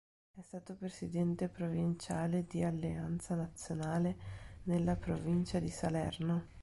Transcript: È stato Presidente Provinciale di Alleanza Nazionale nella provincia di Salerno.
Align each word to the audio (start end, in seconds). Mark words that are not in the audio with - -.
È 0.33 0.41
stato 0.41 0.73
Presidente 0.73 1.47
Provinciale 1.47 2.47
di 2.47 2.63
Alleanza 2.63 3.35
Nazionale 3.35 4.17
nella 4.63 4.95
provincia 4.95 5.59
di 5.59 5.69
Salerno. 5.69 6.47